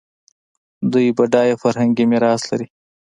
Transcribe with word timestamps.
دوی 0.91 1.07
بډایه 1.17 1.55
فرهنګي 1.61 2.05
میراث 2.11 2.41
لري. 2.49 2.67